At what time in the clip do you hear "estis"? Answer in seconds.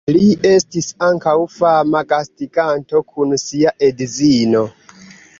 0.51-0.85